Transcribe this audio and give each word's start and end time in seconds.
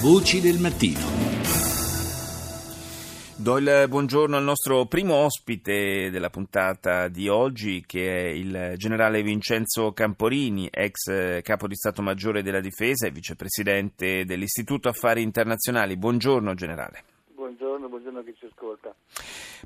Voci 0.00 0.40
del 0.40 0.60
mattino. 0.60 1.00
Do 3.36 3.58
il 3.58 3.86
buongiorno 3.88 4.36
al 4.36 4.44
nostro 4.44 4.86
primo 4.86 5.14
ospite 5.14 6.08
della 6.10 6.30
puntata 6.30 7.08
di 7.08 7.28
oggi, 7.28 7.82
che 7.84 8.26
è 8.26 8.28
il 8.28 8.74
generale 8.76 9.22
Vincenzo 9.22 9.90
Camporini, 9.90 10.68
ex 10.70 11.42
capo 11.42 11.66
di 11.66 11.74
Stato 11.74 12.00
Maggiore 12.00 12.44
della 12.44 12.60
Difesa 12.60 13.08
e 13.08 13.10
vicepresidente 13.10 14.24
dell'Istituto 14.24 14.88
Affari 14.88 15.22
Internazionali. 15.22 15.96
Buongiorno 15.96 16.54
generale. 16.54 17.02
Buongiorno, 17.34 17.67
buongiorno 17.88 18.20
a 18.20 18.22
chi 18.22 18.34
ci 18.38 18.46
ascolta. 18.46 18.94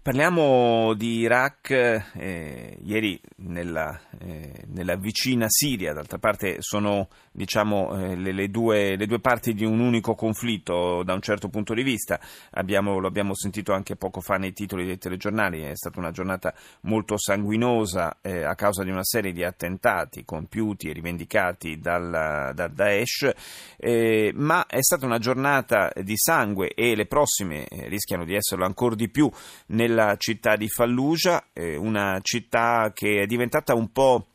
Parliamo 0.02 0.95
di 0.95 1.18
Iraq, 1.18 1.71
eh, 1.71 2.79
ieri 2.82 3.21
nella, 3.36 4.00
eh, 4.18 4.64
nella, 4.68 4.96
vicina 4.96 5.46
Siria, 5.48 5.93
d'altra 5.93 6.18
parte 6.18 6.57
sono 6.61 7.08
diciamo, 7.30 7.96
eh, 7.96 8.16
le, 8.16 8.32
le, 8.32 8.48
due, 8.48 8.96
le, 8.96 9.07
due, 9.07 9.21
parti 9.21 9.54
di 9.54 9.64
un 9.64 9.79
unico 9.79 10.14
conflitto 10.14 11.03
da 11.04 11.12
un 11.12 11.21
certo 11.21 11.48
punto 11.48 11.75
di 11.75 11.82
vista, 11.82 12.18
abbiamo, 12.53 12.99
lo 12.99 13.07
abbiamo 13.07 13.35
sentito 13.35 13.72
anche 13.72 13.96
poco 13.96 14.21
fa 14.21 14.36
nei 14.36 14.52
titoli 14.52 14.86
dei 14.86 14.99
telegiornali, 14.99 15.63
è 15.63 15.77
stata 15.77 16.00
una 16.00 16.11
giornata 16.11 16.52
molto 16.82 17.16
sanguinosa 17.16 18.18
eh, 18.22 18.43
a 18.43 18.54
causa 18.54 18.82
di 18.82 18.91
una 18.91 19.04
serie 19.04 19.32
di 19.32 19.44
attentati 19.44 20.25
compiuti 20.25 20.89
e 20.89 20.93
rivendicati 20.94 21.79
dal, 21.79 22.52
da 22.54 22.68
Daesh, 22.68 23.30
eh, 23.77 24.32
ma 24.35 24.66
è 24.66 24.82
stata 24.82 25.07
una 25.07 25.18
giornata 25.18 25.93
di 26.02 26.16
sangue 26.16 26.72
e 26.75 26.96
le 26.96 27.07
prossime 27.07 27.66
eh, 27.66 27.89
rischiano 28.12 28.25
di 28.25 28.34
esserlo 28.34 28.64
ancora 28.64 28.94
di 28.94 29.08
più 29.08 29.30
nel 29.66 29.90
nella 29.93 30.16
città 30.16 30.57
di 30.57 30.68
Fallujah, 30.68 31.48
eh, 31.52 31.76
una 31.76 32.19
città 32.22 32.92
che 32.94 33.22
è 33.22 33.27
diventata 33.27 33.75
un 33.75 33.91
po' 33.91 34.27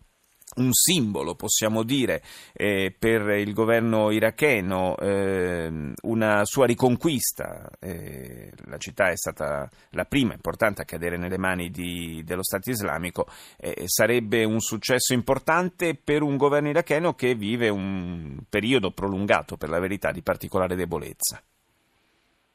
un 0.58 0.72
simbolo, 0.72 1.36
possiamo 1.36 1.84
dire, 1.84 2.22
eh, 2.54 2.94
per 2.98 3.30
il 3.38 3.54
governo 3.54 4.12
iracheno, 4.12 4.98
eh, 4.98 5.94
una 6.02 6.46
sua 6.46 6.66
riconquista. 6.66 7.70
Eh, 7.80 8.52
la 8.66 8.78
città 8.78 9.10
è 9.10 9.16
stata 9.16 9.70
la 9.92 10.06
prima 10.06 10.34
importante 10.34 10.82
a 10.82 10.86
cadere 10.86 11.18
nelle 11.18 11.38
mani 11.38 11.70
di, 11.70 12.24
dello 12.26 12.44
Stato 12.44 12.72
islamico. 12.72 13.28
Eh, 13.58 13.84
sarebbe 13.86 14.44
un 14.44 14.60
successo 14.60 15.14
importante 15.14 15.96
per 15.96 16.24
un 16.24 16.38
governo 16.38 16.70
iracheno 16.70 17.14
che 17.14 17.36
vive 17.36 17.70
un 17.70 18.40
periodo 18.50 18.92
prolungato, 18.92 19.58
per 19.58 19.70
la 19.70 19.80
verità, 19.80 20.12
di 20.12 20.24
particolare 20.24 20.76
debolezza. 20.76 21.42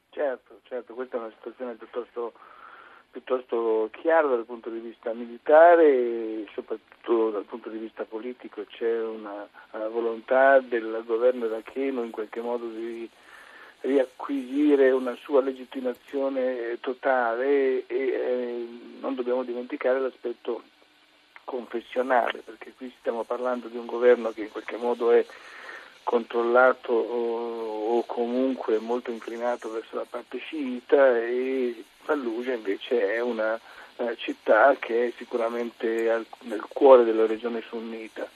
Certo, 0.09 0.59
certo, 0.73 0.95
questa 0.95 1.17
è 1.17 1.19
una 1.19 1.33
situazione 1.37 1.73
piuttosto 1.75 2.33
piuttosto 3.11 3.89
chiaro 3.91 4.29
dal 4.29 4.43
punto 4.43 4.71
di 4.71 4.79
vista 4.79 5.13
militare 5.13 5.85
e 5.85 6.47
soprattutto 6.55 7.29
dal 7.29 7.43
punto 7.43 7.69
di 7.69 7.77
vista 7.77 8.05
politico. 8.05 8.65
C'è 8.67 9.03
una, 9.03 9.47
una 9.69 9.87
volontà 9.87 10.59
del 10.59 11.03
governo 11.05 11.45
iracheno 11.45 12.01
in 12.01 12.09
qualche 12.09 12.41
modo 12.41 12.65
di 12.65 13.07
riacquisire 13.81 14.89
una 14.89 15.15
sua 15.21 15.43
legittimazione 15.43 16.79
totale 16.79 17.85
e 17.85 17.95
eh, 17.95 18.67
non 18.99 19.13
dobbiamo 19.13 19.43
dimenticare 19.43 19.99
l'aspetto 19.99 20.63
confessionale 21.43 22.41
perché 22.43 22.73
qui 22.75 22.91
stiamo 22.97 23.23
parlando 23.25 23.67
di 23.67 23.77
un 23.77 23.85
governo 23.85 24.31
che 24.31 24.41
in 24.41 24.51
qualche 24.51 24.77
modo 24.77 25.11
è 25.11 25.23
controllato 26.03 26.91
o, 26.91 28.03
comunque 28.05 28.79
molto 28.79 29.11
inclinato 29.11 29.71
verso 29.71 29.95
la 29.95 30.05
parte 30.07 30.37
sciita 30.37 31.17
e 31.17 31.83
Fallujah 32.03 32.53
invece 32.53 33.13
è 33.13 33.21
una 33.21 33.59
eh, 33.97 34.15
città 34.17 34.75
che 34.77 35.07
è 35.07 35.13
sicuramente 35.17 36.25
nel 36.41 36.63
cuore 36.67 37.03
della 37.03 37.25
regione 37.25 37.63
sunnita. 37.67 38.27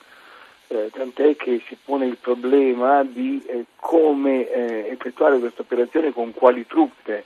Eh, 0.70 0.90
tant'è 0.92 1.36
che 1.36 1.62
si 1.68 1.78
pone 1.84 2.06
il 2.06 2.18
problema 2.18 3.04
di 3.04 3.42
eh, 3.46 3.66
come 3.76 4.50
eh, 4.50 4.90
effettuare 4.90 5.40
questa 5.40 5.62
operazione 5.62 6.12
con 6.12 6.34
quali 6.34 6.66
truppe, 6.66 7.26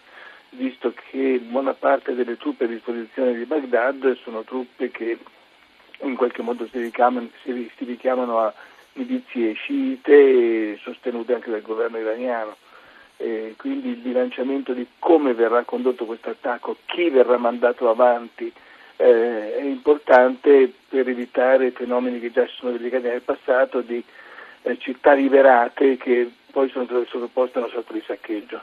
visto 0.52 0.94
che 0.94 1.40
buona 1.40 1.74
parte 1.74 2.14
delle 2.14 2.38
truppe 2.38 2.66
a 2.66 2.68
disposizione 2.68 3.34
di 3.34 3.46
Baghdad 3.46 4.18
sono 4.24 4.44
truppe 4.44 4.92
che 4.92 5.18
in 6.02 6.16
qualche 6.16 6.42
modo 6.42 6.68
si 6.68 6.80
richiamano, 6.80 7.30
si, 7.44 7.70
si 7.78 7.86
richiamano 7.86 8.40
a 8.40 8.54
milizie 8.94 9.54
sciite 9.54 10.78
sostenute 10.82 11.34
anche 11.34 11.52
dal 11.52 11.62
governo 11.62 11.98
iraniano. 11.98 12.56
Eh, 13.18 13.54
quindi 13.58 13.90
il 13.90 13.98
bilanciamento 13.98 14.74
di 14.74 14.88
come 14.98 15.34
verrà 15.34 15.64
condotto 15.64 16.06
questo 16.06 16.32
attacco, 16.32 16.78
chi 16.86 17.10
verrà 17.10 17.38
mandato 17.38 17.90
avanti, 17.90 18.52
eh, 18.98 19.58
è 19.58 19.62
importante 19.62 20.72
per 20.90 21.08
evitare 21.08 21.72
fenomeni 21.72 22.20
che 22.20 22.32
già 22.32 22.46
si 22.48 22.54
sono 22.56 22.72
verificati 22.72 23.08
nel 23.08 23.22
passato 23.22 23.82
di 23.82 24.04
eh, 24.64 24.78
città 24.80 25.14
liberate 25.14 25.98
che 25.98 26.32
poi 26.52 26.70
sono 26.70 26.86
sottoposte 26.86 27.60
a 27.60 27.62
una 27.62 27.72
sorta 27.72 27.94
di 27.94 28.04
saccheggio. 28.06 28.62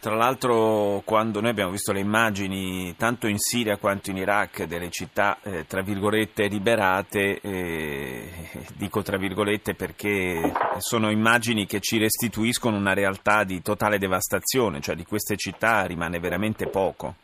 Tra 0.00 0.14
l'altro 0.14 1.02
quando 1.04 1.40
noi 1.40 1.50
abbiamo 1.50 1.72
visto 1.72 1.92
le 1.92 1.98
immagini 1.98 2.94
tanto 2.96 3.26
in 3.26 3.36
Siria 3.38 3.78
quanto 3.78 4.10
in 4.10 4.16
Iraq 4.16 4.62
delle 4.64 4.90
città 4.90 5.38
eh, 5.42 5.66
tra 5.66 5.82
virgolette 5.82 6.46
liberate, 6.46 7.40
eh, 7.40 8.30
dico 8.76 9.02
tra 9.02 9.16
virgolette 9.16 9.74
perché 9.74 10.52
sono 10.78 11.10
immagini 11.10 11.66
che 11.66 11.80
ci 11.80 11.98
restituiscono 11.98 12.76
una 12.76 12.94
realtà 12.94 13.42
di 13.42 13.60
totale 13.60 13.98
devastazione, 13.98 14.80
cioè 14.80 14.94
di 14.94 15.04
queste 15.04 15.36
città 15.36 15.84
rimane 15.84 16.20
veramente 16.20 16.68
poco. 16.68 17.16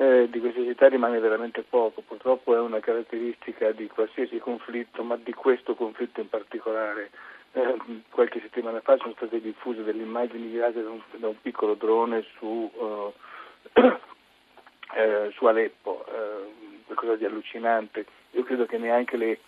Eh, 0.00 0.28
di 0.30 0.38
queste 0.38 0.62
città 0.62 0.86
rimane 0.86 1.18
veramente 1.18 1.64
poco, 1.68 2.02
purtroppo 2.02 2.54
è 2.54 2.60
una 2.60 2.78
caratteristica 2.78 3.72
di 3.72 3.88
qualsiasi 3.88 4.38
conflitto, 4.38 5.02
ma 5.02 5.16
di 5.16 5.32
questo 5.32 5.74
conflitto 5.74 6.20
in 6.20 6.28
particolare 6.28 7.10
eh, 7.50 7.74
qualche 8.08 8.38
settimana 8.40 8.78
fa 8.80 8.96
sono 8.98 9.14
state 9.16 9.40
diffuse 9.40 9.82
delle 9.82 10.04
immagini 10.04 10.52
girate 10.52 10.84
da 10.84 10.90
un, 10.90 11.00
da 11.16 11.26
un 11.26 11.40
piccolo 11.42 11.74
drone 11.74 12.24
su, 12.36 12.70
uh, 12.72 13.12
eh, 14.94 15.32
su 15.32 15.46
Aleppo, 15.46 16.04
eh, 16.06 16.82
qualcosa 16.84 17.16
di 17.16 17.24
allucinante. 17.24 18.06
Io 18.32 18.44
credo 18.44 18.66
che 18.66 18.78
neanche 18.78 19.16
le, 19.16 19.40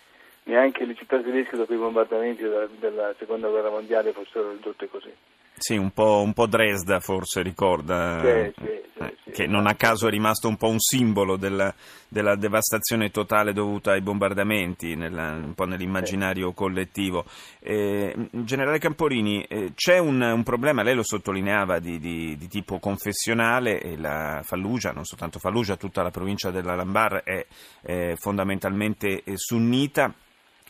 neanche 0.44 0.84
le 0.84 0.97
città 0.97 1.21
tedesche 1.21 1.56
dopo 1.56 1.75
i 1.75 1.77
bombardamenti 1.77 2.43
della, 2.43 2.67
della 2.67 3.15
seconda 3.19 3.47
guerra 3.47 3.71
mondiale 3.71 4.11
fossero 4.11 4.50
ridotte 4.50 4.88
così. 4.88 5.15
Sì, 5.62 5.76
un 5.76 5.91
po', 5.91 6.22
un 6.25 6.32
po 6.32 6.47
Dresda 6.47 7.00
forse 7.00 7.43
ricorda, 7.43 8.22
sì, 8.22 8.53
sì, 8.56 8.65
sì, 8.65 9.04
eh, 9.04 9.15
che 9.31 9.47
non 9.47 9.66
a 9.66 9.75
caso 9.75 10.06
è 10.06 10.10
rimasto 10.10 10.48
un 10.48 10.56
po' 10.56 10.69
un 10.69 10.81
simbolo 10.81 11.37
della, 11.37 11.72
della 12.09 12.34
devastazione 12.34 13.10
totale 13.10 13.53
dovuta 13.53 13.93
ai 13.93 14.00
bombardamenti, 14.00 14.94
nella, 14.94 15.32
un 15.32 15.53
po' 15.53 15.66
nell'immaginario 15.66 16.54
collettivo. 16.54 17.26
Eh, 17.59 18.15
Generale 18.31 18.78
Camporini, 18.78 19.43
eh, 19.43 19.72
c'è 19.75 19.99
un, 19.99 20.22
un, 20.22 20.43
problema, 20.43 20.82
lei 20.82 20.94
lo 20.94 21.03
sottolineava, 21.03 21.78
di, 21.78 21.99
di, 21.99 22.38
di 22.38 22.49
tipo 22.49 22.78
confessionale, 22.78 23.82
e 23.82 23.99
la 23.99 24.41
Fallujah, 24.43 24.93
non 24.93 25.04
soltanto 25.04 25.38
Fallujah, 25.38 25.76
tutta 25.76 26.03
la 26.03 26.10
provincia 26.10 26.50
della 26.50 26.75
Lambar 26.75 27.22
è, 27.22 27.44
è 27.82 28.15
fondamentalmente 28.16 29.22
sunnita 29.34 30.10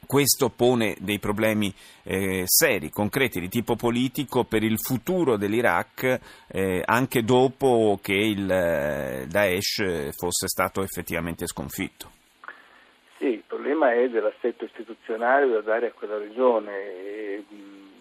questo 0.07 0.51
pone 0.51 0.97
dei 1.01 1.19
problemi 1.19 1.73
eh, 2.03 2.43
seri, 2.47 2.91
concreti 2.91 3.41
di 3.41 3.49
tipo 3.49 3.77
politico 3.77 4.45
per 4.45 4.63
il 4.63 4.79
futuro 4.79 5.37
dell'Iraq 5.37 6.21
eh, 6.49 6.83
anche 6.85 7.23
dopo 7.23 7.99
che 8.03 8.15
il 8.15 8.51
eh, 8.51 9.27
Daesh 9.29 10.11
fosse 10.17 10.49
stato 10.49 10.83
effettivamente 10.83 11.47
sconfitto. 11.47 12.11
Sì, 13.19 13.27
il 13.27 13.45
problema 13.47 13.93
è 13.93 14.09
dell'assetto 14.09 14.65
istituzionale 14.65 15.47
da 15.47 15.61
dare 15.61 15.89
a 15.89 15.93
quella 15.93 16.17
regione. 16.17 16.73
E, 16.73 17.45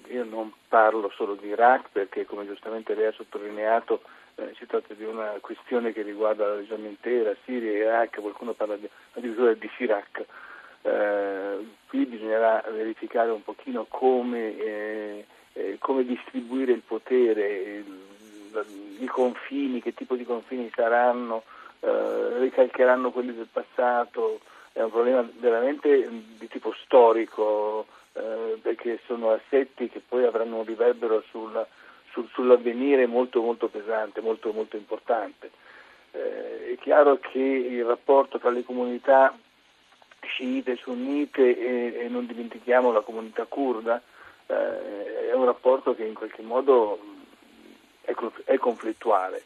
io 0.09 0.23
non 0.23 0.51
parlo 0.67 1.11
solo 1.15 1.35
di 1.35 1.47
Iraq 1.47 1.89
perché, 1.91 2.25
come 2.25 2.45
giustamente 2.45 2.95
lei 2.95 3.07
ha 3.07 3.11
sottolineato, 3.11 4.01
eh, 4.35 4.53
si 4.57 4.65
tratta 4.65 4.93
di 4.93 5.03
una 5.03 5.35
questione 5.41 5.91
che 5.93 6.01
riguarda 6.01 6.47
la 6.47 6.55
regione 6.55 6.87
intera, 6.87 7.35
Siria, 7.45 7.71
Iraq, 7.71 8.19
qualcuno 8.21 8.53
parla 8.53 8.75
di, 8.77 8.89
addirittura 9.13 9.53
di 9.53 9.69
Sirac. 9.75 10.25
Eh, 10.81 11.57
bisognerà 12.09 12.63
verificare 12.71 13.31
un 13.31 13.43
pochino 13.43 13.85
come, 13.87 14.57
eh, 14.57 15.25
eh, 15.53 15.77
come 15.79 16.03
distribuire 16.03 16.73
il 16.73 16.81
potere, 16.85 17.83
i 18.99 19.05
confini, 19.05 19.81
che 19.81 19.93
tipo 19.93 20.15
di 20.15 20.25
confini 20.25 20.69
saranno, 20.75 21.43
eh, 21.79 22.39
ricalcheranno 22.39 23.11
quelli 23.11 23.33
del 23.33 23.47
passato, 23.51 24.39
è 24.73 24.81
un 24.81 24.91
problema 24.91 25.27
veramente 25.39 26.07
di 26.37 26.47
tipo 26.47 26.73
storico 26.83 27.85
eh, 28.13 28.57
perché 28.61 28.99
sono 29.05 29.31
assetti 29.31 29.89
che 29.89 30.01
poi 30.05 30.25
avranno 30.25 30.57
un 30.57 30.65
riverbero 30.65 31.23
sul, 31.29 31.65
sul, 32.11 32.27
sull'avvenire 32.33 33.05
molto 33.05 33.41
molto 33.41 33.67
pesante, 33.67 34.21
molto 34.21 34.51
molto 34.51 34.75
importante. 34.75 35.51
Eh, 36.11 36.73
è 36.73 36.77
chiaro 36.79 37.19
che 37.19 37.39
il 37.39 37.85
rapporto 37.85 38.39
tra 38.39 38.49
le 38.49 38.63
comunità 38.63 39.33
sciite, 40.39 40.77
sunnite 40.77 41.99
e, 41.99 42.07
non 42.07 42.25
dimentichiamo 42.25 42.93
la 42.93 43.01
comunità 43.01 43.45
kurda, 43.45 44.01
eh, 44.47 45.29
è 45.29 45.33
un 45.33 45.43
rapporto 45.43 45.93
che 45.93 46.05
in 46.05 46.13
qualche 46.13 46.41
modo 46.41 46.97
è, 48.01 48.15
è 48.45 48.57
conflittuale. 48.57 49.43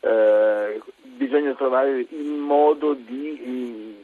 Eh, 0.00 0.80
bisogna 1.02 1.52
trovare 1.52 2.06
il 2.08 2.24
modo 2.24 2.94
di 2.94 4.02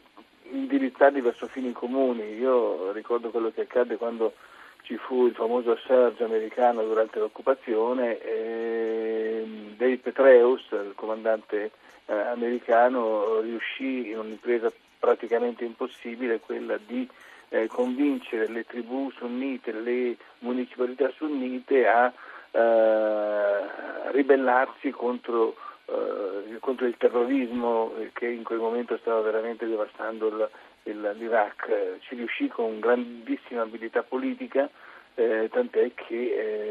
indirizzarli 0.51 1.23
verso 1.23 1.47
fini 1.47 1.73
comuni. 1.73 2.35
Io 2.35 2.93
ricordo 2.93 3.31
quello 3.31 3.51
che 3.51 3.63
accadde 3.63 3.97
quando 3.97 4.35
ci 4.83 4.97
fu 4.97 5.27
il 5.27 5.35
famoso 5.35 5.77
surge 5.77 6.25
americano 6.25 6.83
durante 6.83 7.19
l'occupazione, 7.19 8.19
e 8.21 9.45
David 9.77 10.01
Petreus, 10.01 10.67
il 10.71 10.93
comandante 10.95 11.71
eh, 12.07 12.15
americano, 12.15 13.41
riuscì 13.41 14.11
in 14.11 14.19
un'impresa 14.19 14.73
praticamente 14.99 15.65
impossibile, 15.65 16.41
quella 16.41 16.79
di 16.85 17.09
eh, 17.51 17.67
convincere 17.67 18.49
le 18.49 18.65
tribù 18.65 19.11
sunnite, 19.11 19.73
le 19.73 20.17
municipalità 20.41 21.11
sunnite 21.17 21.87
a 21.87 22.13
eh, 22.51 24.11
ribellarsi 24.13 24.91
contro, 24.91 25.57
eh, 25.87 26.59
contro, 26.61 26.87
il 26.87 26.97
terrorismo 26.97 27.93
che 28.13 28.27
in 28.27 28.43
quel 28.43 28.59
momento 28.59 28.97
stava 28.99 29.21
veramente 29.21 29.67
devastando 29.67 30.29
il, 30.29 30.51
l'Iraq. 30.93 31.99
Ci 32.01 32.15
riuscì 32.15 32.49
con 32.49 32.81
grandissima 32.81 33.63
abilità 33.63 34.03
politica, 34.03 34.69
eh, 35.15 35.49
tant'è 35.51 35.93
che 35.95 36.15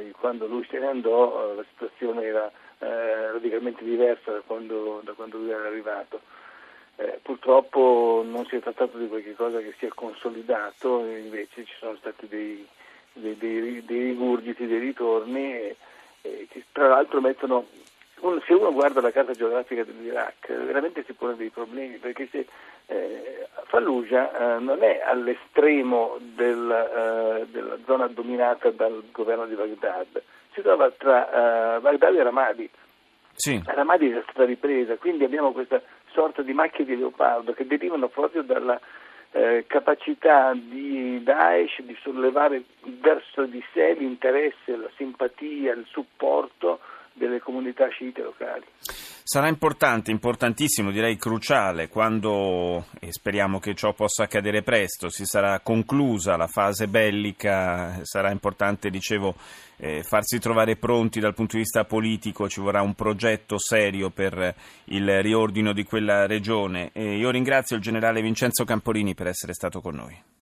eh, 0.07 0.11
quando 0.19 0.47
lui 0.47 0.65
se 0.69 0.79
ne 0.79 0.87
andò 0.87 1.53
la 1.53 1.65
situazione 1.69 2.23
era 2.23 2.51
radicalmente 2.79 3.83
diversa 3.83 4.31
da 4.31 4.41
quando, 4.45 5.01
da 5.03 5.13
quando 5.13 5.37
lui 5.37 5.49
era 5.49 5.65
arrivato. 5.65 6.21
Eh, 6.99 7.19
purtroppo 7.21 8.23
non 8.25 8.47
si 8.47 8.55
è 8.55 8.59
trattato 8.59 8.97
di 8.97 9.07
qualcosa 9.07 9.59
che 9.59 9.75
si 9.77 9.85
è 9.85 9.89
consolidato, 9.89 11.05
invece 11.05 11.63
ci 11.63 11.73
sono 11.77 11.95
stati 11.97 12.27
dei, 12.27 12.67
dei, 13.13 13.37
dei, 13.37 13.85
dei 13.85 14.03
rigurgiti, 14.09 14.65
dei 14.65 14.79
ritorni 14.79 15.53
eh, 15.53 15.75
che 16.49 16.63
tra 16.71 16.87
l'altro 16.87 17.21
mettono, 17.21 17.67
se 18.45 18.53
uno 18.53 18.73
guarda 18.73 18.99
la 19.01 19.11
carta 19.11 19.33
geografica 19.33 19.83
dell'Iraq 19.83 20.51
veramente 20.65 21.03
si 21.05 21.13
pone 21.13 21.35
dei 21.35 21.49
problemi 21.49 21.97
perché 21.97 22.27
se 22.31 22.47
eh, 22.87 23.47
Fallujah 23.65 24.55
eh, 24.55 24.59
non 24.59 24.81
è 24.81 25.01
all'estremo 25.05 26.17
del, 26.19 26.71
eh, 26.71 27.47
della 27.51 27.77
zona 27.85 28.07
dominata 28.07 28.71
dal 28.71 29.03
governo 29.11 29.45
di 29.45 29.55
Baghdad, 29.55 30.21
si 30.53 30.61
trova 30.61 30.89
tra 30.91 31.75
eh, 31.75 31.79
Baghdad 31.79 32.15
e 32.15 32.23
Ramadi. 32.23 32.69
Sì. 33.35 33.61
Ramadi 33.65 34.09
è 34.09 34.21
stata 34.23 34.45
ripresa, 34.45 34.95
quindi 34.95 35.23
abbiamo 35.23 35.51
questa 35.51 35.81
sorta 36.11 36.41
di 36.41 36.53
macchie 36.53 36.85
di 36.85 36.97
leopardo 36.97 37.53
che 37.53 37.67
derivano 37.67 38.07
proprio 38.07 38.41
dalla 38.41 38.79
eh, 39.31 39.65
capacità 39.67 40.53
di 40.55 41.21
Daesh 41.21 41.81
di 41.81 41.95
sollevare 42.01 42.63
verso 42.83 43.43
di 43.45 43.63
sé 43.73 43.93
l'interesse, 43.93 44.75
la 44.75 44.89
simpatia, 44.95 45.73
il 45.73 45.85
supporto 45.91 46.79
delle 47.17 47.39
comunità 47.39 47.87
sciite 47.89 48.21
locali. 48.21 48.65
Sarà 49.23 49.49
importante, 49.49 50.09
importantissimo, 50.09 50.89
direi 50.89 51.17
cruciale, 51.17 51.89
quando, 51.89 52.85
e 53.01 53.11
speriamo 53.11 53.59
che 53.59 53.75
ciò 53.75 53.91
possa 53.93 54.23
accadere 54.23 54.61
presto, 54.61 55.09
si 55.09 55.25
sarà 55.25 55.59
conclusa 55.59 56.37
la 56.37 56.47
fase 56.47 56.87
bellica, 56.87 57.99
sarà 58.03 58.31
importante, 58.31 58.89
dicevo, 58.89 59.35
eh, 59.77 60.01
farsi 60.03 60.39
trovare 60.39 60.77
pronti 60.77 61.19
dal 61.19 61.33
punto 61.33 61.57
di 61.57 61.63
vista 61.63 61.83
politico, 61.83 62.47
ci 62.47 62.61
vorrà 62.61 62.81
un 62.81 62.93
progetto 62.93 63.57
serio 63.57 64.11
per 64.11 64.55
il 64.85 65.21
riordino 65.21 65.73
di 65.73 65.83
quella 65.83 66.25
regione. 66.25 66.91
E 66.93 67.17
io 67.17 67.29
ringrazio 67.29 67.75
il 67.75 67.81
generale 67.81 68.21
Vincenzo 68.21 68.63
Camporini 68.63 69.13
per 69.13 69.27
essere 69.27 69.53
stato 69.53 69.81
con 69.81 69.95
noi. 69.95 70.35